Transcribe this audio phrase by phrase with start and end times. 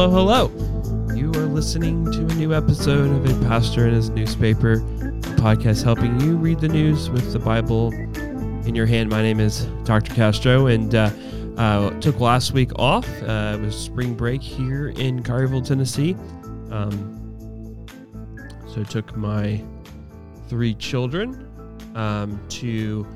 [0.00, 1.14] hello, hello.
[1.14, 4.76] You are listening to a new episode of A Pastor and His Newspaper,
[5.36, 9.10] podcast helping you read the news with the Bible in your hand.
[9.10, 10.14] My name is Dr.
[10.14, 11.10] Castro, and uh,
[11.58, 13.06] uh, took last week off.
[13.22, 16.14] Uh, it was spring break here in Collierville, Tennessee.
[16.70, 17.86] Um,
[18.68, 19.62] so I took my
[20.48, 21.46] three children
[21.94, 23.06] um, to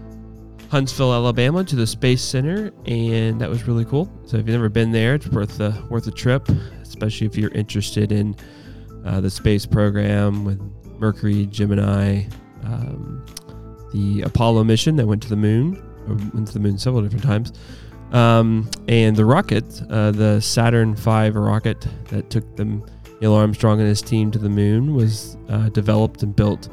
[0.75, 4.11] Huntsville, Alabama, to the Space Center, and that was really cool.
[4.27, 6.49] So if you've never been there, it's worth the worth a trip,
[6.83, 8.35] especially if you're interested in
[9.05, 10.61] uh, the space program with
[10.99, 12.25] Mercury, Gemini,
[12.65, 13.25] um,
[13.93, 15.81] the Apollo mission that went to the moon,
[16.35, 17.53] went to the moon several different times,
[18.11, 22.85] um, and the rocket, uh, the Saturn V rocket that took them
[23.21, 26.69] Neil Armstrong and his team to the moon, was uh, developed and built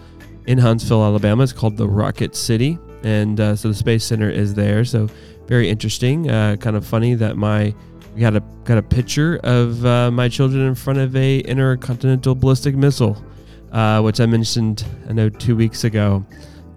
[0.48, 1.44] in Huntsville, Alabama.
[1.44, 4.86] It's called the Rocket City and uh, so the space center is there.
[4.86, 5.08] So
[5.48, 6.30] very interesting.
[6.30, 7.74] Uh, kind of funny that my
[8.14, 12.36] we got a got a picture of uh, my children in front of a intercontinental
[12.36, 13.24] ballistic missile,
[13.72, 16.26] uh, which I mentioned I know two weeks ago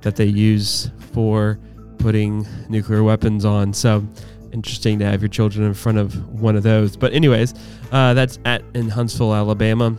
[0.03, 1.59] that they use for
[1.99, 3.73] putting nuclear weapons on.
[3.73, 4.07] So
[4.53, 6.97] interesting to have your children in front of one of those.
[6.97, 7.55] But anyways,
[7.93, 9.99] uh, that's at in Huntsville, Alabama.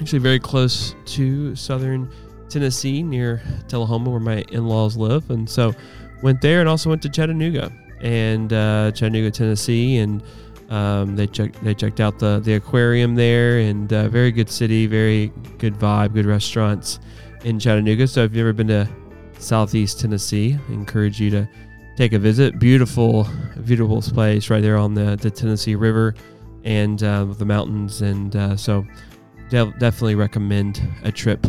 [0.00, 2.10] Actually, very close to southern
[2.52, 5.72] Tennessee near Tullahoma, where my in-laws live, and so
[6.22, 10.22] went there and also went to Chattanooga and uh, Chattanooga, Tennessee, and
[10.68, 14.86] um, they checked they checked out the the aquarium there, and uh, very good city,
[14.86, 17.00] very good vibe, good restaurants
[17.44, 18.06] in Chattanooga.
[18.06, 18.88] So if you've ever been to
[19.38, 21.48] Southeast Tennessee, I encourage you to
[21.96, 22.58] take a visit.
[22.58, 23.26] Beautiful,
[23.64, 26.14] beautiful place right there on the the Tennessee River
[26.64, 28.86] and uh, the mountains, and uh, so
[29.50, 31.46] de- definitely recommend a trip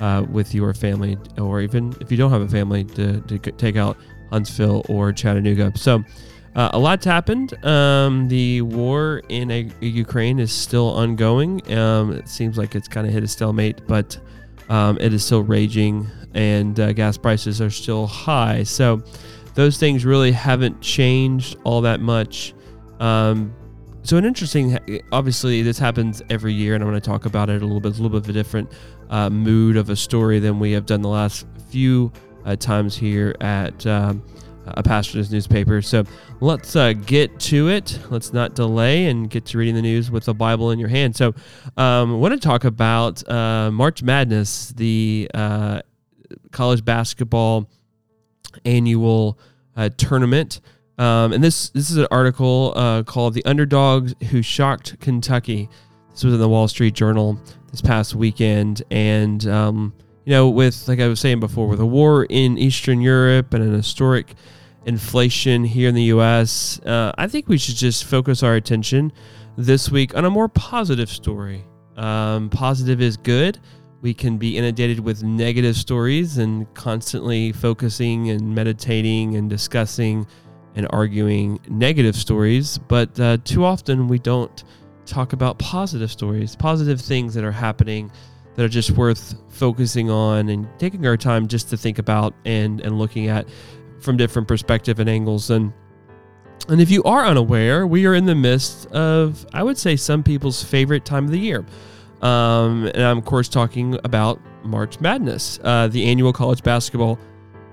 [0.00, 3.76] uh, with your family, or even if you don't have a family, to, to take
[3.76, 3.96] out
[4.30, 5.72] Huntsville or Chattanooga.
[5.76, 6.02] So,
[6.56, 7.52] uh, a lot's happened.
[7.64, 11.60] Um, the war in a, Ukraine is still ongoing.
[11.72, 14.16] Um, it seems like it's kind of hit a stalemate, but
[14.68, 18.62] um, it is still raging, and uh, gas prices are still high.
[18.62, 19.02] So,
[19.54, 22.54] those things really haven't changed all that much.
[22.98, 23.54] Um,
[24.02, 24.78] so, an interesting,
[25.12, 27.98] obviously, this happens every year, and I'm going to talk about it a little bit.
[27.98, 28.70] A little bit of a different
[29.10, 32.12] uh, mood of a story than we have done the last few
[32.44, 34.22] uh, times here at um,
[34.66, 35.82] a pastor's newspaper.
[35.82, 36.04] So
[36.40, 37.98] let's uh, get to it.
[38.10, 41.16] Let's not delay and get to reading the news with the Bible in your hand.
[41.16, 41.34] So
[41.76, 45.82] um, I want to talk about uh, March Madness, the uh,
[46.52, 47.68] college basketball
[48.64, 49.38] annual
[49.76, 50.60] uh, tournament.
[50.96, 55.68] Um, and this this is an article uh, called "The Underdogs Who Shocked Kentucky."
[56.12, 57.40] This was in the Wall Street Journal
[57.74, 59.92] this past weekend, and um,
[60.24, 63.64] you know, with like I was saying before, with a war in Eastern Europe and
[63.64, 64.34] an historic
[64.86, 69.12] inflation here in the U.S., uh, I think we should just focus our attention
[69.56, 71.64] this week on a more positive story.
[71.96, 73.58] Um, positive is good.
[74.02, 80.28] We can be inundated with negative stories and constantly focusing and meditating and discussing
[80.76, 84.62] and arguing negative stories, but uh, too often we don't
[85.06, 88.10] talk about positive stories, positive things that are happening
[88.54, 92.80] that are just worth focusing on and taking our time just to think about and
[92.80, 93.46] and looking at
[94.00, 95.72] from different perspective and angles and
[96.68, 100.22] and if you are unaware, we are in the midst of I would say some
[100.22, 101.64] people's favorite time of the year.
[102.22, 107.18] Um, and I'm of course talking about March Madness, uh, the annual college basketball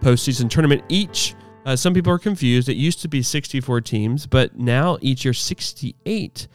[0.01, 0.83] postseason tournament.
[0.89, 2.69] Each uh, some people are confused.
[2.69, 6.47] It used to be 64 teams, but now each year 68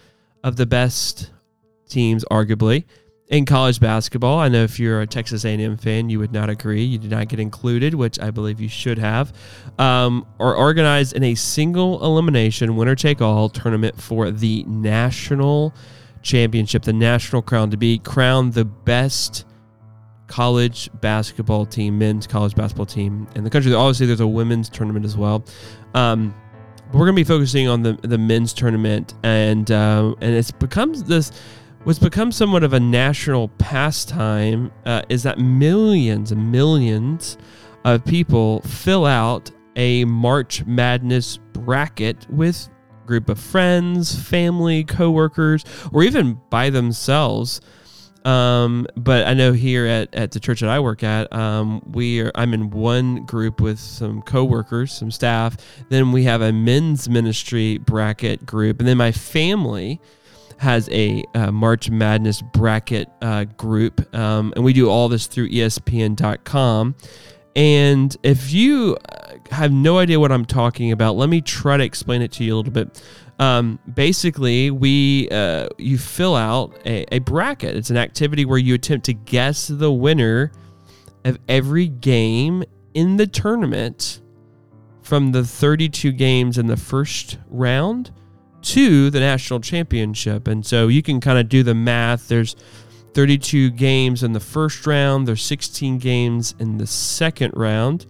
[0.46, 1.32] of the best
[1.88, 2.84] teams, arguably,
[3.26, 4.38] in college basketball.
[4.38, 6.84] I know if you're a Texas A&M fan, you would not agree.
[6.84, 9.32] You did not get included, which I believe you should have.
[9.76, 15.74] Um, are organized in a single elimination winner take all tournament for the national
[16.22, 19.46] championship, the national crown to be crowned the best
[20.28, 23.74] college basketball team, men's college basketball team in the country.
[23.74, 25.44] Obviously, there's a women's tournament as well.
[25.94, 26.34] Um,
[26.92, 31.04] we're going to be focusing on the the men's tournament, and uh, and it's becomes
[31.04, 31.32] this
[31.84, 37.38] what's become somewhat of a national pastime uh, is that millions and millions
[37.84, 42.68] of people fill out a March Madness bracket with
[43.06, 47.60] group of friends, family, coworkers, or even by themselves
[48.26, 52.20] um, but I know here at, at the church that I work at, um, we
[52.20, 55.56] are, I'm in one group with some coworkers, some staff.
[55.90, 60.00] Then we have a men's ministry bracket group, and then my family
[60.56, 65.48] has a uh, March Madness bracket uh, group, um, and we do all this through
[65.48, 66.96] ESPN.com.
[67.54, 71.84] and if you uh, have no idea what I'm talking about, let me try to
[71.84, 73.00] explain it to you a little bit.
[73.38, 77.76] Um, basically, we uh, you fill out a, a bracket.
[77.76, 80.52] It's an activity where you attempt to guess the winner
[81.24, 84.22] of every game in the tournament
[85.02, 88.10] from the 32 games in the first round
[88.62, 90.48] to the national championship.
[90.48, 92.28] And so you can kind of do the math.
[92.28, 92.56] There's
[93.14, 98.06] 32 games in the first round, there's 16 games in the second round.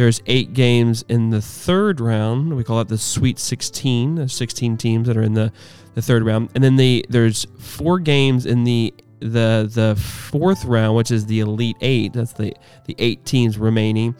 [0.00, 2.56] There's eight games in the third round.
[2.56, 4.14] We call it the Sweet 16.
[4.14, 5.52] There's 16 teams that are in the,
[5.92, 10.96] the third round, and then the there's four games in the the the fourth round,
[10.96, 12.14] which is the Elite Eight.
[12.14, 12.54] That's the
[12.86, 14.14] the eight teams remaining,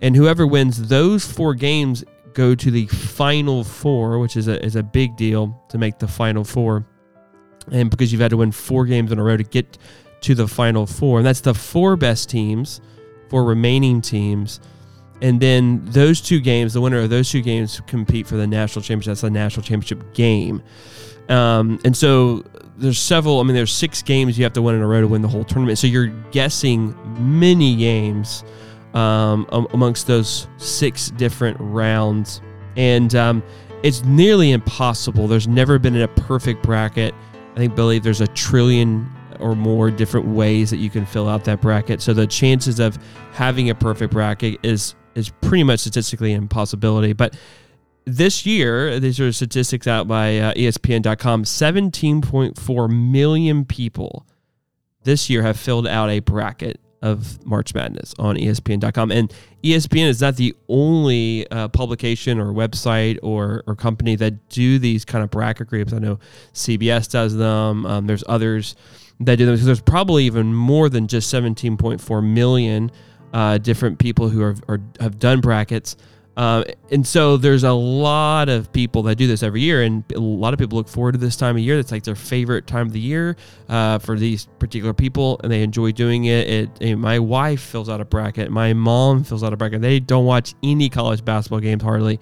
[0.00, 2.02] and whoever wins those four games
[2.32, 6.08] go to the Final Four, which is a is a big deal to make the
[6.08, 6.86] Final Four,
[7.70, 9.76] and because you've had to win four games in a row to get
[10.22, 12.80] to the Final Four, and that's the four best teams,
[13.28, 14.60] four remaining teams
[15.22, 18.82] and then those two games, the winner of those two games, compete for the national
[18.82, 19.12] championship.
[19.12, 20.62] That's the national championship game.
[21.28, 22.44] Um, and so
[22.76, 23.40] there's several.
[23.40, 25.28] I mean, there's six games you have to win in a row to win the
[25.28, 25.78] whole tournament.
[25.78, 28.44] So you're guessing many games
[28.94, 32.40] um, amongst those six different rounds,
[32.76, 33.42] and um,
[33.82, 35.26] it's nearly impossible.
[35.26, 37.14] There's never been a perfect bracket.
[37.54, 39.10] I think believe there's a trillion
[39.40, 42.02] or more different ways that you can fill out that bracket.
[42.02, 42.98] So the chances of
[43.32, 47.12] having a perfect bracket is is pretty much statistically an impossibility.
[47.12, 47.36] But
[48.04, 54.26] this year, these are statistics out by uh, ESPN.com 17.4 million people
[55.02, 59.12] this year have filled out a bracket of March Madness on ESPN.com.
[59.12, 59.32] And
[59.62, 65.04] ESPN is not the only uh, publication or website or, or company that do these
[65.04, 65.92] kind of bracket groups.
[65.92, 66.18] I know
[66.52, 67.86] CBS does them.
[67.86, 68.74] Um, there's others
[69.20, 69.54] that do them.
[69.54, 72.90] Because there's probably even more than just 17.4 million
[73.36, 75.94] uh, different people who are, are have done brackets.
[76.38, 80.18] Uh, and so there's a lot of people that do this every year, and a
[80.18, 81.76] lot of people look forward to this time of year.
[81.76, 83.36] That's like their favorite time of the year
[83.68, 86.70] uh, for these particular people, and they enjoy doing it.
[86.80, 88.50] it my wife fills out a bracket.
[88.50, 89.82] My mom fills out a bracket.
[89.82, 92.20] They don't watch any college basketball games hardly,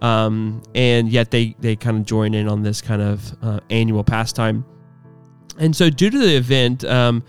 [0.00, 4.02] um, and yet they they kind of join in on this kind of uh, annual
[4.02, 4.64] pastime.
[5.58, 7.22] And so, due to the event, um,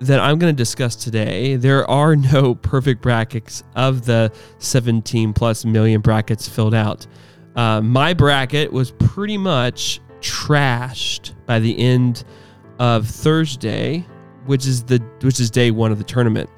[0.00, 5.64] that I'm going to discuss today, there are no perfect brackets of the 17 plus
[5.64, 7.06] million brackets filled out.
[7.54, 12.24] Uh, my bracket was pretty much trashed by the end
[12.78, 14.06] of Thursday,
[14.46, 16.48] which is the which is day one of the tournament.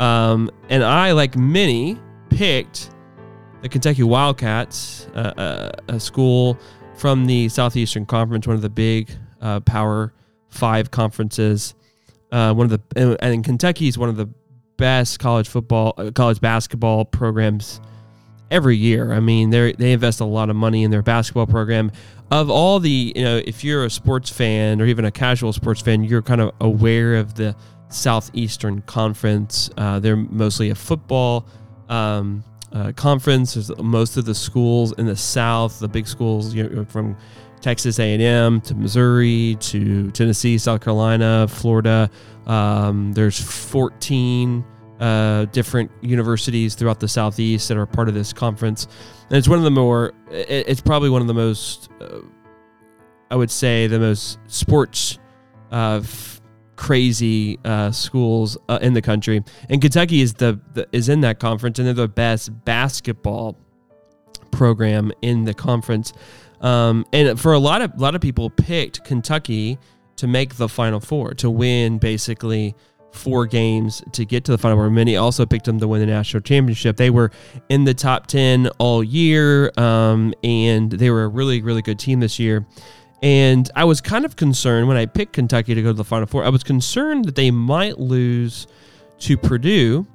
[0.00, 1.98] Um, and I, like many,
[2.30, 2.90] picked
[3.60, 6.58] the Kentucky Wildcats, uh, uh, a school
[6.94, 9.10] from the Southeastern Conference, one of the big
[9.40, 10.12] uh, Power
[10.48, 11.74] Five conferences
[12.32, 14.28] uh, one of the and Kentucky is one of the
[14.76, 17.80] best college football, uh, college basketball programs
[18.50, 19.12] every year.
[19.12, 21.92] I mean, they they invest a lot of money in their basketball program.
[22.30, 25.80] Of all the, you know, if you're a sports fan or even a casual sports
[25.80, 27.56] fan, you're kind of aware of the
[27.88, 29.68] Southeastern Conference.
[29.76, 31.46] Uh, they're mostly a football
[31.88, 33.54] um, uh, conference.
[33.54, 37.16] There's most of the schools in the South, the big schools you know, from
[37.60, 42.10] Texas A&M to Missouri to Tennessee, South Carolina, Florida.
[42.46, 44.64] Um, there's 14
[44.98, 48.86] uh, different universities throughout the southeast that are part of this conference,
[49.28, 50.12] and it's one of the more.
[50.30, 51.90] it's probably one of the most.
[52.00, 52.20] Uh,
[53.30, 55.18] I would say the most sports.
[55.70, 56.40] Uh, f-
[56.74, 61.38] crazy uh, schools uh, in the country, and Kentucky is the, the is in that
[61.38, 63.56] conference, and they're the best basketball
[64.50, 66.12] program in the conference.
[66.60, 69.78] Um, and for a lot of a lot of people picked Kentucky
[70.16, 72.74] to make the Final Four to win basically
[73.12, 74.90] four games to get to the Final Four.
[74.90, 76.96] Many also picked them to win the national championship.
[76.96, 77.30] They were
[77.68, 82.20] in the top ten all year, um, and they were a really really good team
[82.20, 82.66] this year.
[83.22, 86.26] And I was kind of concerned when I picked Kentucky to go to the Final
[86.26, 86.44] Four.
[86.44, 88.66] I was concerned that they might lose
[89.20, 90.06] to Purdue,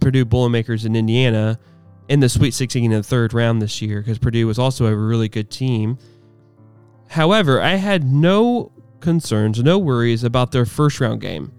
[0.00, 1.58] Purdue Boilermakers in Indiana
[2.12, 4.94] in the Sweet 16 in the third round this year because Purdue was also a
[4.94, 5.96] really good team.
[7.08, 11.52] However, I had no concerns, no worries about their first round game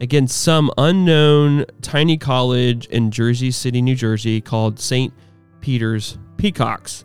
[0.00, 5.12] against some unknown tiny college in Jersey City, New Jersey called St.
[5.60, 7.04] Peter's Peacocks.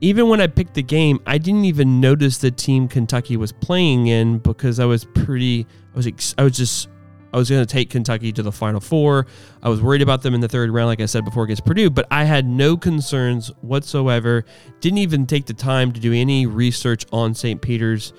[0.00, 4.06] Even when I picked the game, I didn't even notice the team Kentucky was playing
[4.06, 6.88] in because I was pretty I was I was just
[7.32, 9.26] I was going to take Kentucky to the Final Four.
[9.62, 11.90] I was worried about them in the third round, like I said before, against Purdue,
[11.90, 14.44] but I had no concerns whatsoever.
[14.80, 17.60] Didn't even take the time to do any research on St.
[17.60, 18.12] Peter's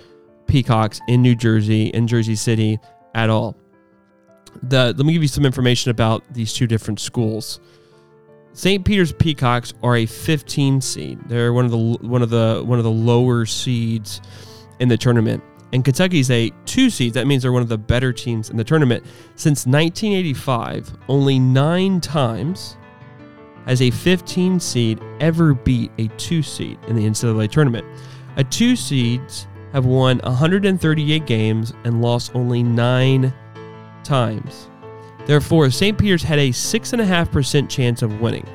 [0.48, 2.80] Peacocks in New Jersey, in Jersey City
[3.16, 3.56] at all.
[4.63, 7.60] The, let me give you some information about these two different schools.
[8.54, 8.84] St.
[8.84, 11.20] Peter's Peacocks are a 15 seed.
[11.28, 14.22] They're one of the one of the one of the lower seeds
[14.80, 15.44] in the tournament.
[15.72, 17.14] And Kentucky's a two seed.
[17.14, 19.06] That means they're one of the better teams in the tournament.
[19.36, 22.78] Since 1985, only nine times
[23.66, 27.86] has a 15 seed ever beat a two seed in the NCAA tournament.
[28.38, 33.34] A two seeds have won 138 games and lost only nine
[34.04, 34.70] times.
[35.28, 35.96] Therefore, St.
[35.96, 38.48] Peter's had a 6.5% chance of winning.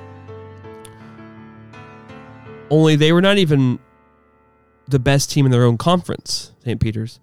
[2.71, 3.78] Only they were not even
[4.88, 6.80] the best team in their own conference, St.
[6.80, 7.20] Peter's,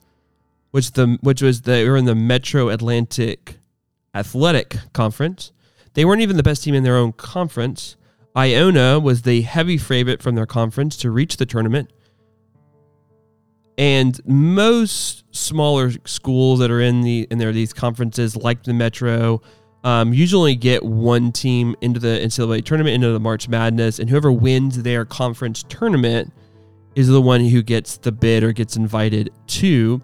[0.71, 3.57] which the which was the, they were in the Metro Atlantic
[4.13, 5.51] Athletic Conference.
[5.93, 7.97] They weren't even the best team in their own conference.
[8.35, 11.91] Iona was the heavy favorite from their conference to reach the tournament.
[13.77, 19.41] And most smaller schools that are in the in there these conferences, like the Metro,
[19.83, 24.31] um, usually get one team into the NCAA tournament, into the March Madness, and whoever
[24.31, 26.31] wins their conference tournament
[26.95, 30.01] is the one who gets the bid or gets invited to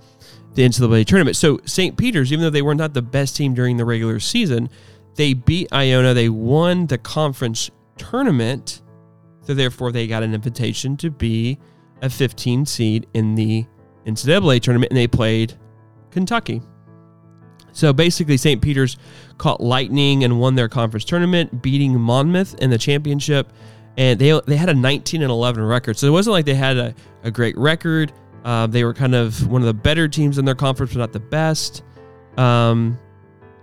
[0.53, 1.35] the NCAA tournament.
[1.35, 1.97] So St.
[1.97, 4.69] Peter's, even though they were not the best team during the regular season,
[5.15, 6.13] they beat Iona.
[6.13, 8.81] They won the conference tournament.
[9.41, 11.57] So therefore, they got an invitation to be
[12.01, 13.65] a 15 seed in the
[14.05, 15.53] NCAA tournament, and they played
[16.11, 16.61] Kentucky.
[17.71, 18.61] So basically, St.
[18.61, 18.97] Peter's
[19.37, 23.51] caught lightning and won their conference tournament, beating Monmouth in the championship.
[23.97, 25.97] And they, they had a 19 and 11 record.
[25.97, 28.13] So it wasn't like they had a, a great record.
[28.45, 31.13] Uh, they were kind of one of the better teams in their conference, but not
[31.13, 31.83] the best.
[32.37, 32.97] Um,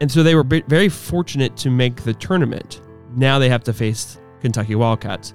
[0.01, 2.83] and so they were very fortunate to make the tournament.
[3.15, 5.33] Now they have to face Kentucky Wildcats.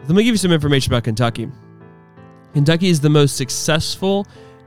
[0.00, 1.50] Let me give you some information about Kentucky.
[2.52, 4.26] Kentucky is the most successful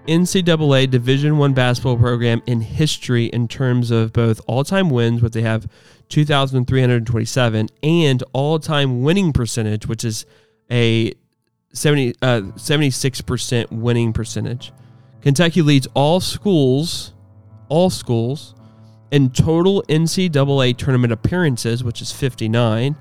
[0.10, 5.44] NCAA Division One basketball program in history in terms of both all-time wins, which they
[5.44, 5.68] have
[6.10, 10.26] 2,327, and all-time winning percentage, which is
[10.72, 11.14] a
[11.74, 14.74] 70, uh, 76% winning percentage.
[15.22, 17.14] Kentucky leads all schools,
[17.68, 18.56] all schools,
[19.12, 22.96] in total NCAA tournament appearances, which is 59,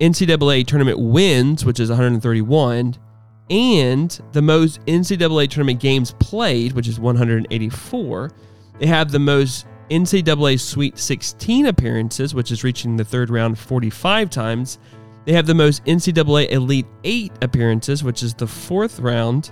[0.00, 2.96] NCAA tournament wins, which is 131,
[3.50, 8.30] and the most NCAA tournament games played, which is 184.
[8.78, 14.30] They have the most NCAA Sweet 16 appearances, which is reaching the third round 45
[14.30, 14.78] times.
[15.24, 19.50] They have the most NCAA Elite 8 appearances, which is the fourth round.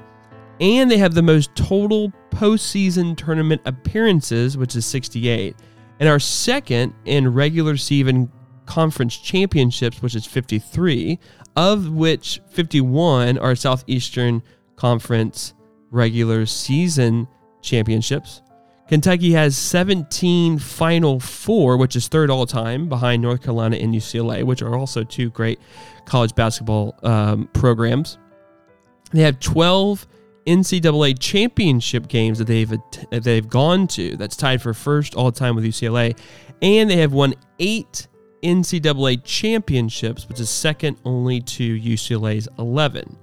[0.60, 5.56] And they have the most total postseason tournament appearances, which is 68.
[6.00, 8.30] And our second in regular season
[8.66, 11.18] conference championships, which is 53,
[11.56, 14.42] of which 51 are Southeastern
[14.76, 15.54] Conference
[15.90, 17.26] regular season
[17.62, 18.42] championships.
[18.88, 24.44] Kentucky has 17 Final Four, which is third all time behind North Carolina and UCLA,
[24.44, 25.58] which are also two great
[26.04, 28.18] college basketball um, programs.
[29.12, 30.06] They have 12
[30.46, 32.70] NCAA championship games that they've
[33.10, 34.16] that they've gone to.
[34.16, 36.16] That's tied for first all time with UCLA,
[36.62, 38.06] and they have won eight
[38.42, 43.16] NCAA championships, which is second only to UCLA's 11.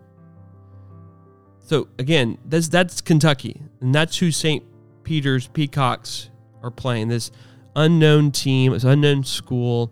[1.59, 4.63] So again, that's that's Kentucky, and that's who St.
[5.03, 6.29] Peter's Peacocks
[6.61, 7.07] are playing.
[7.07, 7.31] This
[7.75, 9.91] unknown team, this unknown school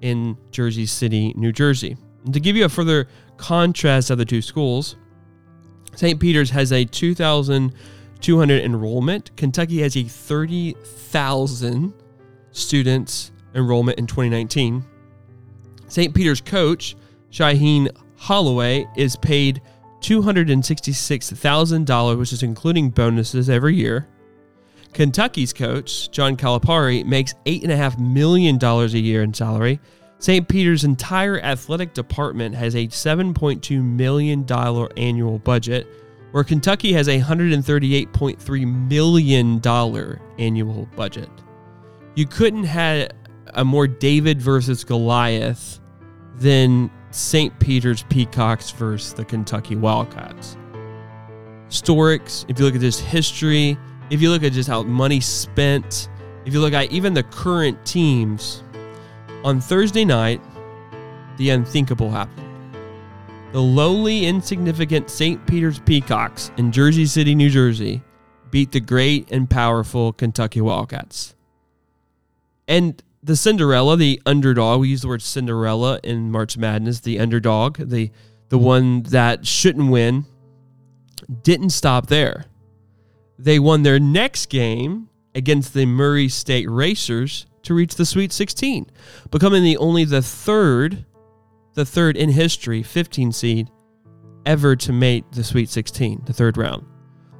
[0.00, 1.96] in Jersey City, New Jersey.
[2.24, 4.96] And to give you a further contrast of the two schools,
[5.94, 6.20] St.
[6.20, 9.36] Peter's has a 2,200 enrollment.
[9.36, 11.92] Kentucky has a 30,000
[12.52, 14.84] students enrollment in 2019.
[15.88, 16.14] St.
[16.14, 16.96] Peter's coach,
[17.30, 19.60] Shaheen Holloway, is paid
[20.00, 24.08] $266,000, which is including bonuses every year.
[24.92, 29.80] Kentucky's coach, John Calipari, makes $8.5 million a year in salary.
[30.18, 30.46] St.
[30.46, 34.44] Peter's entire athletic department has a $7.2 million
[34.96, 35.86] annual budget,
[36.32, 39.60] where Kentucky has a $138.3 million
[40.38, 41.30] annual budget.
[42.14, 43.12] You couldn't have
[43.54, 45.80] a more David versus Goliath
[46.36, 47.58] than St.
[47.58, 50.56] Peter's Peacocks versus the Kentucky Wildcats.
[51.68, 53.78] Historics, if you look at this history,
[54.10, 56.08] if you look at just how money spent,
[56.44, 58.62] if you look at even the current teams,
[59.44, 60.40] on Thursday night,
[61.36, 62.48] the unthinkable happened.
[63.52, 65.44] The lowly, insignificant St.
[65.46, 68.02] Peter's Peacocks in Jersey City, New Jersey,
[68.50, 71.34] beat the great and powerful Kentucky Wildcats.
[72.66, 74.80] And the Cinderella, the underdog.
[74.80, 77.00] We use the word Cinderella in March Madness.
[77.00, 78.10] The underdog, the
[78.48, 80.26] the one that shouldn't win,
[81.42, 82.44] didn't stop there.
[83.38, 88.90] They won their next game against the Murray State Racers to reach the Sweet 16,
[89.30, 91.06] becoming the only the third,
[91.74, 93.70] the third in history, 15 seed,
[94.44, 96.84] ever to make the Sweet 16, the third round.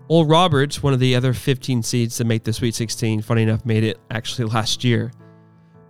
[0.08, 3.66] Oral Roberts, one of the other 15 seeds to make the Sweet 16, funny enough,
[3.66, 5.12] made it actually last year.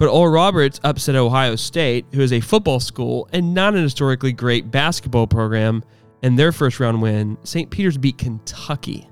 [0.03, 4.33] But Oral Roberts upset Ohio State, who is a football school and not an historically
[4.33, 5.85] great basketball program,
[6.23, 7.39] in their first round win.
[7.45, 7.71] St.
[7.71, 9.09] Peter's beat Kentucky.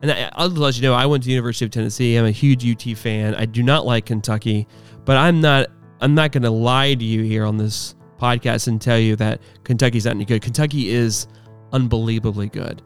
[0.00, 2.16] And I, will let you know, I went to the University of Tennessee.
[2.16, 3.34] I'm a huge UT fan.
[3.34, 4.66] I do not like Kentucky,
[5.04, 5.66] but I'm not.
[6.00, 9.42] I'm not going to lie to you here on this podcast and tell you that
[9.64, 10.40] Kentucky's not any good.
[10.40, 11.26] Kentucky is
[11.74, 12.80] unbelievably good.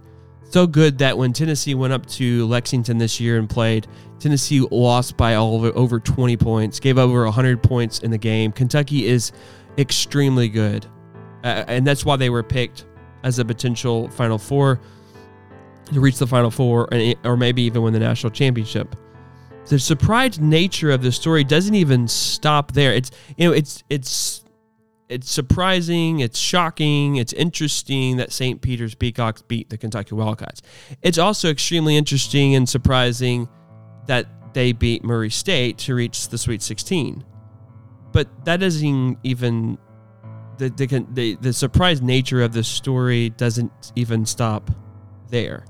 [0.54, 3.88] So good that when Tennessee went up to Lexington this year and played,
[4.20, 8.52] Tennessee lost by all over, over 20 points, gave over 100 points in the game.
[8.52, 9.32] Kentucky is
[9.78, 10.86] extremely good.
[11.42, 12.86] Uh, and that's why they were picked
[13.24, 14.80] as a potential Final Four
[15.92, 18.94] to reach the Final Four and, or maybe even win the national championship.
[19.66, 22.94] The surprised nature of the story doesn't even stop there.
[22.94, 24.43] It's you know it's it's
[25.08, 28.60] it's surprising, it's shocking, it's interesting that St.
[28.60, 30.62] Peter's Peacocks beat the Kentucky Wildcats.
[31.02, 33.48] It's also extremely interesting and surprising
[34.06, 37.24] that they beat Murray State to reach the Sweet 16.
[38.12, 39.78] But that doesn't even
[40.58, 44.70] the the the, the surprise nature of this story doesn't even stop
[45.28, 45.66] there.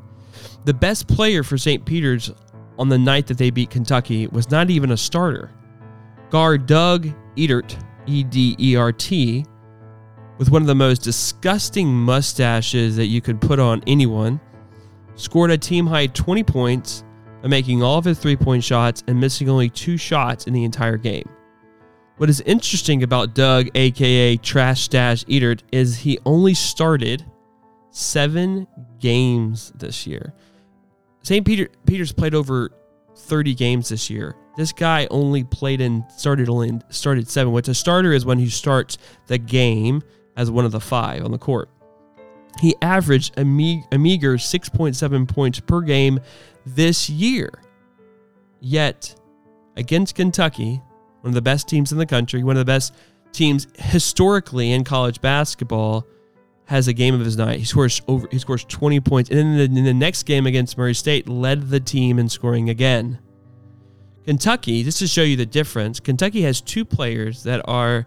[0.65, 1.85] The best player for St.
[1.85, 2.33] Peter's
[2.79, 5.51] on the night that they beat Kentucky was not even a starter.
[6.31, 7.77] Guard Doug Edert,
[8.07, 9.45] E D E R T,
[10.39, 14.41] with one of the most disgusting mustaches that you could put on anyone,
[15.15, 17.05] scored a team high 20 points
[17.43, 20.65] by making all of his three point shots and missing only two shots in the
[20.65, 21.29] entire game.
[22.17, 27.25] What is interesting about Doug, aka Trash Stash Edert, is he only started
[27.91, 28.67] seven
[28.99, 30.33] games this year.
[31.23, 31.45] St.
[31.45, 32.71] Peter Peter's played over
[33.17, 34.37] 30 games this year.
[34.57, 38.49] This guy only played and started only started seven, which a starter is when he
[38.49, 40.03] starts the game
[40.37, 41.69] as one of the five on the court.
[42.61, 46.21] He averaged a, me- a meager 6.7 points per game
[46.65, 47.51] this year.
[48.61, 49.17] Yet,
[49.77, 50.81] against Kentucky,
[51.21, 52.95] one of the best teams in the country, one of the best
[53.33, 56.07] teams historically in college basketball,
[56.67, 57.59] has a game of his night.
[57.59, 58.27] He scores over.
[58.31, 61.69] He scores 20 points, and in the, in the next game against Murray State, led
[61.69, 63.19] the team in scoring again.
[64.25, 68.07] Kentucky, just to show you the difference, Kentucky has two players that are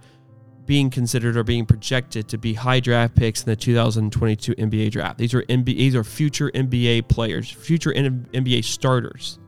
[0.65, 5.17] being considered or being projected to be high draft picks in the 2022 NBA draft.
[5.17, 9.39] These are NBA, these are future NBA players, future NBA starters.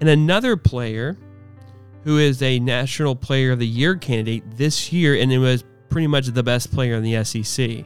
[0.00, 1.16] And another player
[2.04, 6.06] who is a National Player of the Year candidate this year, and it was pretty
[6.06, 7.84] much the best player in the SEC.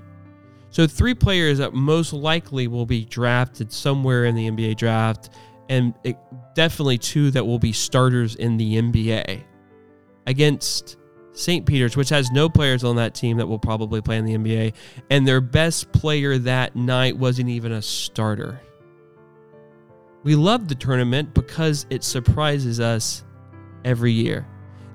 [0.77, 5.31] So, three players that most likely will be drafted somewhere in the NBA draft,
[5.71, 6.19] and it,
[6.55, 9.43] definitely two that will be starters in the NBA
[10.27, 10.99] against
[11.33, 11.65] St.
[11.65, 14.75] Peter's, which has no players on that team that will probably play in the NBA.
[15.09, 18.61] And their best player that night wasn't even a starter.
[20.25, 23.25] We love the tournament because it surprises us
[23.83, 24.47] every year.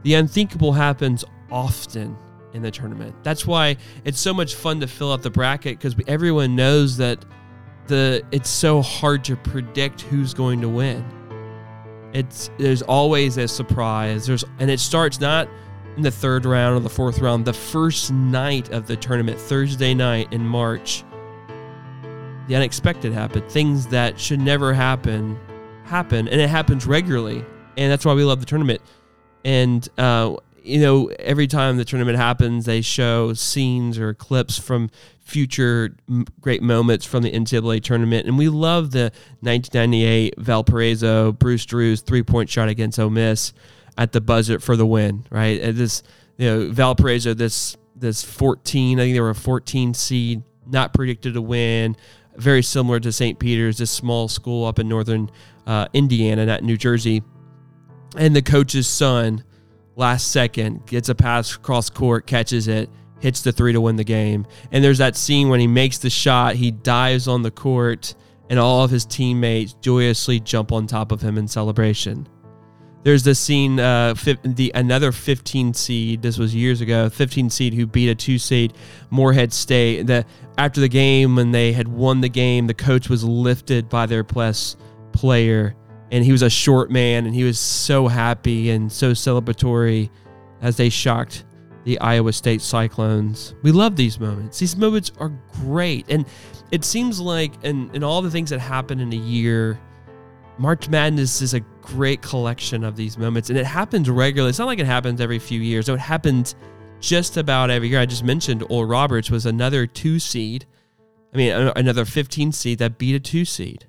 [0.04, 2.16] The unthinkable happens often
[2.54, 3.16] in the tournament.
[3.24, 7.24] That's why it's so much fun to fill out the bracket because everyone knows that
[7.88, 11.06] the it's so hard to predict who's going to win.
[12.14, 14.26] It's there's always a surprise.
[14.26, 15.48] There's and it starts not
[15.96, 19.94] in the third round or the fourth round, the first night of the tournament, Thursday
[19.94, 21.04] night in March.
[22.48, 23.50] The unexpected happened.
[23.50, 25.40] Things that should never happen
[25.86, 27.46] happen, and it happens regularly
[27.78, 28.82] and that's why we love the tournament.
[29.44, 34.90] And uh, you know, every time the tournament happens, they show scenes or clips from
[35.20, 35.96] future
[36.40, 42.24] great moments from the NCAA tournament, and we love the 1998 Valparaiso Bryce Drew's three
[42.24, 43.54] point shot against Ole Miss
[43.98, 45.26] at the buzzer for the win.
[45.30, 46.04] Right, and this
[46.38, 51.36] you know Valparaiso this this 14, I think they were a 14 seed, not predicted
[51.36, 51.96] to win.
[52.36, 53.38] Very similar to St.
[53.38, 55.30] Peter's, this small school up in northern
[55.68, 57.22] uh, Indiana, not New Jersey
[58.18, 59.44] and the coach's son
[59.96, 64.04] last second gets a pass across court, catches it, hits the three to win the
[64.04, 64.46] game.
[64.72, 68.16] And there's that scene when he makes the shot, he dives on the court,
[68.50, 72.28] and all of his teammates joyously jump on top of him in celebration.
[73.04, 76.22] There's the scene, uh, the another 15 seed.
[76.22, 77.10] This was years ago.
[77.10, 78.74] 15 seed who beat a two seed,
[79.10, 80.06] Morehead State.
[80.06, 80.24] The
[80.58, 84.24] after the game when they had won the game, the coach was lifted by their
[84.24, 84.76] plus
[85.14, 85.76] player
[86.12, 90.10] and he was a short man and he was so happy and so celebratory
[90.62, 91.46] as they shocked
[91.86, 93.56] the Iowa State Cyclones.
[93.64, 94.60] We love these moments.
[94.60, 95.32] These moments are
[95.64, 96.06] great.
[96.10, 96.26] And
[96.72, 99.80] it seems like in, in all the things that happen in a year,
[100.58, 104.52] March Madness is a great collection of these moments, and it happens regularly.
[104.52, 105.88] It's not like it happens every few years.
[105.88, 106.56] So it happens
[107.00, 108.00] just about every year.
[108.00, 110.68] I just mentioned Oral Roberts was another two seed.
[111.34, 113.86] I mean, another 15 seed that beat a two seed.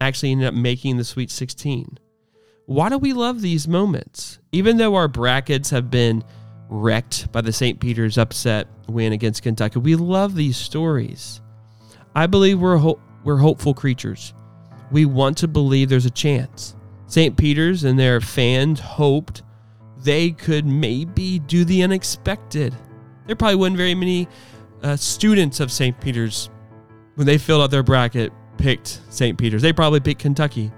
[0.00, 1.98] Actually ended up making the Sweet 16.
[2.66, 4.38] Why do we love these moments?
[4.52, 6.24] Even though our brackets have been
[6.68, 7.78] wrecked by the St.
[7.80, 11.40] Peter's upset win against Kentucky, we love these stories.
[12.14, 14.34] I believe we're ho- we're hopeful creatures.
[14.90, 16.76] We want to believe there's a chance.
[17.06, 17.36] St.
[17.36, 19.42] Peter's and their fans hoped
[19.98, 22.74] they could maybe do the unexpected.
[23.26, 24.28] There probably wasn't very many
[24.82, 26.00] uh, students of St.
[26.00, 26.50] Peter's
[27.14, 29.36] when they filled out their bracket picked St.
[29.38, 29.62] Peter's.
[29.62, 30.72] They probably picked Kentucky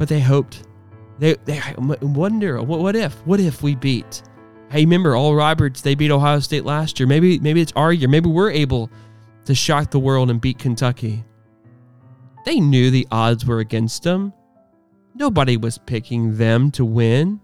[0.00, 0.62] but they hoped.
[1.18, 4.22] They, they wonder what, what if what if we beat
[4.70, 8.08] hey remember Oral Roberts they beat ohio state last year maybe maybe it's our year
[8.08, 8.90] maybe we're able
[9.44, 11.22] to shock the world and beat kentucky
[12.46, 14.32] they knew the odds were against them
[15.14, 17.38] nobody was picking them to win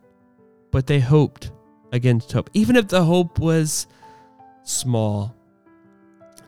[0.71, 1.53] but they hoped
[1.93, 3.87] against hope even if the hope was
[4.63, 5.36] small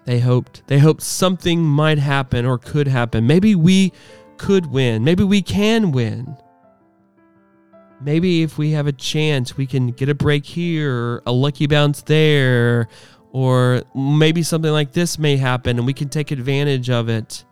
[0.09, 3.93] they hoped they hoped something might happen or could happen maybe we
[4.39, 5.05] could win.
[5.05, 6.37] Maybe we can win.
[8.01, 12.03] Maybe if we have a chance, we can get a break here, a lucky bounce
[12.03, 12.89] there,
[13.33, 17.45] or maybe something like this may happen and we can take advantage of it.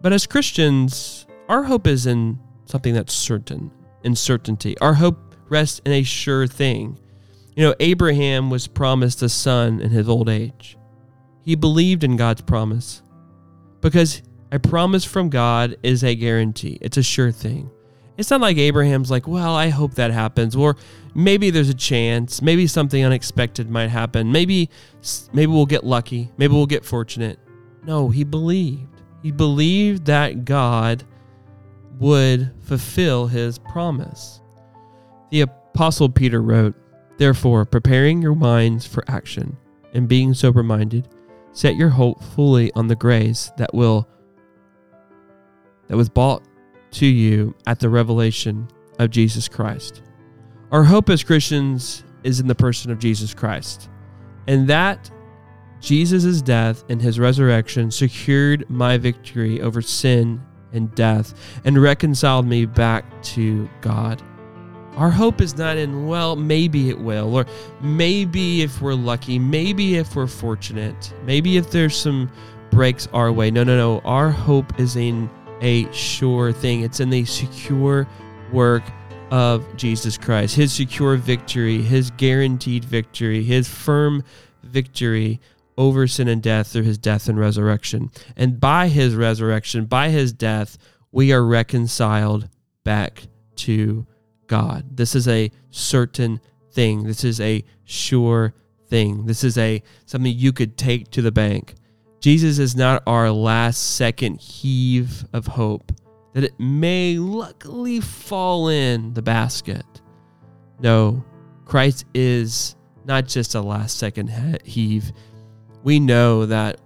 [0.00, 3.72] But as Christians, our hope is in something that's certain,
[4.04, 4.78] in certainty.
[4.78, 6.98] Our hope rests in a sure thing.
[7.56, 10.77] You know, Abraham was promised a son in his old age.
[11.48, 13.00] He believed in God's promise
[13.80, 14.20] because
[14.52, 17.70] a promise from God is a guarantee, it's a sure thing.
[18.18, 20.76] It's not like Abraham's like, well, I hope that happens, or
[21.14, 24.68] maybe there's a chance, maybe something unexpected might happen, maybe
[25.32, 27.38] maybe we'll get lucky, maybe we'll get fortunate.
[27.82, 29.00] No, he believed.
[29.22, 31.02] He believed that God
[31.98, 34.42] would fulfill his promise.
[35.30, 36.74] The apostle Peter wrote,
[37.16, 39.56] Therefore, preparing your minds for action
[39.94, 41.08] and being sober minded,
[41.58, 44.08] set your hope fully on the grace that will
[45.88, 46.44] that was bought
[46.92, 48.68] to you at the revelation
[49.00, 50.02] of Jesus Christ.
[50.70, 53.90] Our hope as Christians is in the person of Jesus Christ.
[54.46, 55.10] And that
[55.80, 60.40] Jesus' death and his resurrection secured my victory over sin
[60.72, 64.22] and death and reconciled me back to God.
[64.98, 67.46] Our hope is not in, well, maybe it will, or
[67.80, 72.28] maybe if we're lucky, maybe if we're fortunate, maybe if there's some
[72.72, 73.52] breaks our way.
[73.52, 74.00] No, no, no.
[74.00, 75.30] Our hope is in
[75.60, 76.80] a sure thing.
[76.80, 78.08] It's in the secure
[78.52, 78.82] work
[79.30, 84.24] of Jesus Christ, his secure victory, his guaranteed victory, his firm
[84.64, 85.40] victory
[85.76, 88.10] over sin and death through his death and resurrection.
[88.36, 90.76] And by his resurrection, by his death,
[91.12, 92.48] we are reconciled
[92.82, 94.04] back to
[94.48, 94.96] God.
[94.96, 96.40] This is a certain
[96.72, 97.04] thing.
[97.04, 98.54] This is a sure
[98.88, 99.26] thing.
[99.26, 101.74] This is a something you could take to the bank.
[102.20, 105.92] Jesus is not our last second heave of hope
[106.34, 109.84] that it may luckily fall in the basket.
[110.80, 111.24] No,
[111.64, 114.30] Christ is not just a last second
[114.64, 115.12] heave.
[115.82, 116.80] We know that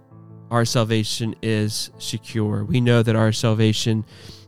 [0.49, 2.63] our salvation is secure.
[2.63, 4.05] We know that our salvation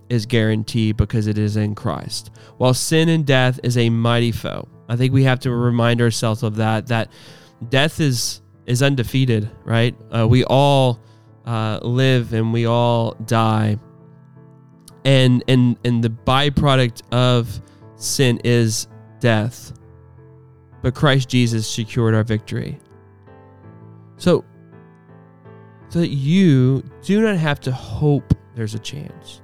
[0.09, 2.31] is guaranteed because it is in Christ.
[2.57, 6.43] While sin and death is a mighty foe, I think we have to remind ourselves
[6.43, 7.11] of that, that
[7.69, 9.95] death is is undefeated, right?
[10.11, 10.99] Uh, we all
[11.45, 13.77] uh, live and we all die,
[15.03, 17.61] and and and the byproduct of
[17.95, 18.87] sin is
[19.19, 19.73] death.
[20.81, 22.79] But Christ Jesus secured our victory.
[24.17, 24.45] So,
[25.89, 29.41] so that you do not have to hope there's a chance.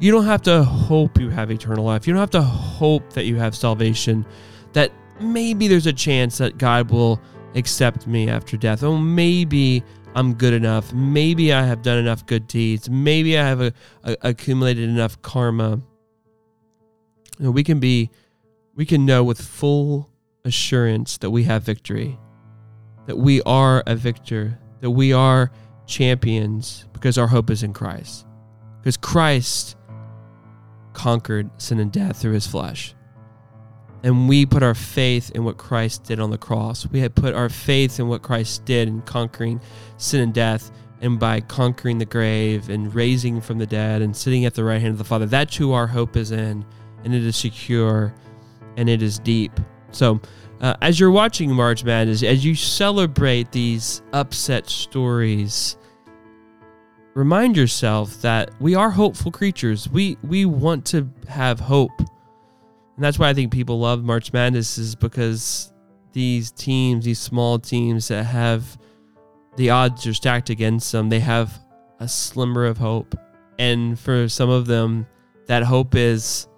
[0.00, 2.06] You don't have to hope you have eternal life.
[2.06, 4.26] You don't have to hope that you have salvation.
[4.72, 7.20] That maybe there's a chance that God will
[7.54, 8.82] accept me after death.
[8.82, 10.92] Oh, maybe I'm good enough.
[10.92, 12.90] Maybe I have done enough good deeds.
[12.90, 15.80] Maybe I have a, a, accumulated enough karma.
[17.38, 18.10] You know, we can be,
[18.74, 20.10] we can know with full
[20.44, 22.18] assurance that we have victory,
[23.06, 25.50] that we are a victor, that we are
[25.86, 28.26] champions because our hope is in Christ.
[28.80, 29.76] Because Christ
[30.94, 32.94] conquered sin and death through his flesh
[34.04, 36.86] and we put our faith in what Christ did on the cross.
[36.86, 39.62] We had put our faith in what Christ did in conquering
[39.96, 44.44] sin and death, and by conquering the grave and raising from the dead and sitting
[44.44, 45.24] at the right hand of the Father.
[45.24, 46.66] That's who our hope is in,
[47.02, 48.14] and it is secure
[48.76, 49.58] and it is deep.
[49.90, 50.20] So,
[50.60, 55.78] uh, as you're watching March Madness, as you celebrate these upset stories,
[57.14, 59.88] remind yourself that we are hopeful creatures.
[59.88, 61.98] We we want to have hope.
[61.98, 65.72] And that's why I think people love March Madness is because
[66.12, 68.78] these teams, these small teams that have
[69.56, 71.58] the odds are stacked against them, they have
[72.00, 73.14] a slimmer of hope.
[73.58, 75.06] And for some of them,
[75.46, 76.48] that hope is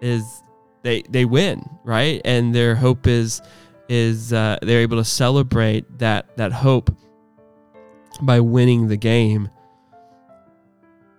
[0.00, 0.42] is
[0.82, 2.20] they they win, right?
[2.24, 3.42] And their hope is
[3.88, 6.90] is uh, they're able to celebrate that that hope
[8.24, 9.50] by winning the game.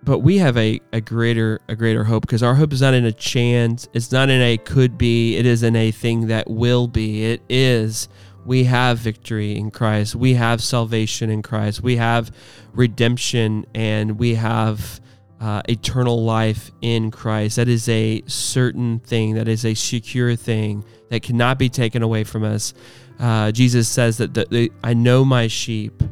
[0.02, 3.04] But we have a, a greater a greater hope because our hope is not in
[3.04, 6.86] a chance, it's not in a could be, it is in a thing that will
[6.86, 7.24] be.
[7.24, 8.08] It is
[8.48, 10.14] we have victory in Christ.
[10.14, 11.82] We have salvation in Christ.
[11.82, 12.30] We have
[12.72, 15.00] redemption and we have
[15.40, 17.56] uh, eternal life in Christ.
[17.56, 19.34] That is a certain thing.
[19.34, 22.72] That is a secure thing that cannot be taken away from us.
[23.18, 26.02] Uh, Jesus says that the, the, I know my sheep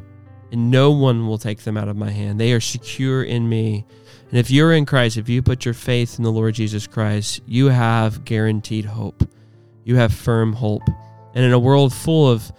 [0.56, 2.40] and no one will take them out of my hand.
[2.40, 3.84] They are secure in me.
[4.30, 7.42] And if you're in Christ, if you put your faith in the Lord Jesus Christ,
[7.46, 9.28] you have guaranteed hope.
[9.84, 10.82] You have firm hope.
[11.34, 12.50] And in a world full of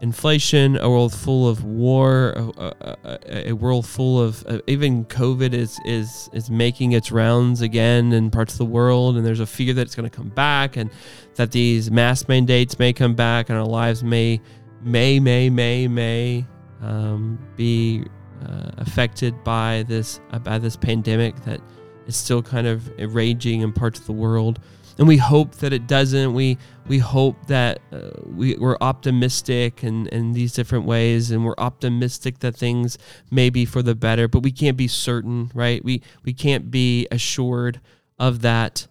[0.00, 5.52] inflation, a world full of war, a, a, a world full of uh, even COVID
[5.52, 9.46] is is is making its rounds again in parts of the world, and there's a
[9.46, 10.90] fear that it's going to come back, and
[11.34, 14.40] that these mask mandates may come back, and our lives may
[14.82, 16.46] may may may may
[16.82, 18.04] um, be
[18.46, 21.60] uh, affected by this uh, by this pandemic that
[22.06, 24.58] is still kind of raging in parts of the world.
[24.98, 26.34] And we hope that it doesn't.
[26.34, 31.54] We we hope that uh, we, we're optimistic and in these different ways and we're
[31.58, 32.98] optimistic that things
[33.30, 35.82] may be for the better but we can't be certain right?
[35.84, 37.80] We we can't be assured
[38.18, 38.86] of that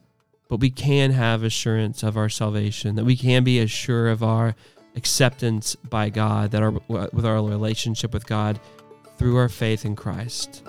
[0.47, 4.55] but we can have assurance of our salvation that we can be assured of our
[4.95, 8.59] acceptance by God, that our with our relationship with God
[9.17, 10.63] through our faith in Christ.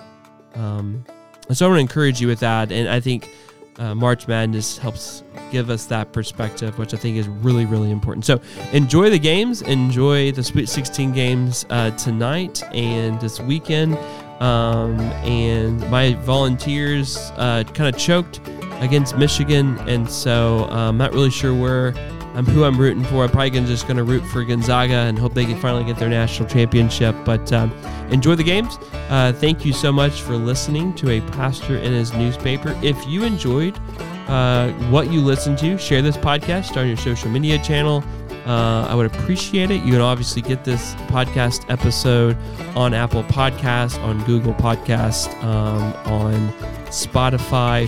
[0.55, 1.05] Um,
[1.47, 3.29] and so I want to encourage you with that, and I think
[3.77, 8.25] uh, March Madness helps give us that perspective, which I think is really, really important.
[8.25, 8.39] So
[8.71, 13.97] enjoy the games, enjoy the Sweet 16 games uh, tonight and this weekend.
[14.39, 18.41] Um, and my volunteers uh, kind of choked
[18.79, 21.93] against Michigan, and so uh, I'm not really sure where
[22.33, 23.23] I'm who I'm rooting for.
[23.23, 26.09] I'm probably just going to root for Gonzaga and hope they can finally get their
[26.09, 27.15] national championship.
[27.23, 27.71] But um,
[28.09, 28.77] enjoy the games.
[29.09, 32.77] Uh, thank you so much for listening to a pastor in his newspaper.
[32.81, 33.77] If you enjoyed
[34.27, 38.03] uh, what you listened to, share this podcast on your social media channel.
[38.45, 39.83] Uh, I would appreciate it.
[39.83, 42.37] You can obviously get this podcast episode
[42.75, 46.49] on Apple Podcast, on Google Podcast, um, on
[46.87, 47.87] Spotify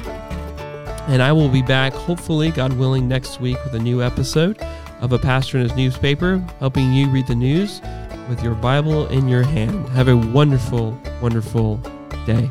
[1.08, 4.60] and I will be back, hopefully, God willing, next week with a new episode
[5.02, 7.82] of A Pastor in His Newspaper, helping you read the news
[8.28, 9.88] with your Bible in your hand.
[9.89, 11.78] Have a wonderful, wonderful
[12.26, 12.50] day.